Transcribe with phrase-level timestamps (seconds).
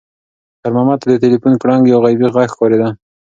[0.59, 2.87] خیر محمد ته د تلیفون ګړنګ یو غیبي غږ ښکارېده.